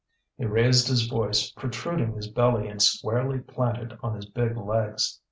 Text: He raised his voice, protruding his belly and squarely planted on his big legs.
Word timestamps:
He 0.35 0.47
raised 0.47 0.87
his 0.87 1.05
voice, 1.05 1.51
protruding 1.51 2.15
his 2.15 2.27
belly 2.27 2.67
and 2.67 2.81
squarely 2.81 3.37
planted 3.37 3.99
on 4.01 4.15
his 4.15 4.25
big 4.25 4.57
legs. 4.57 5.19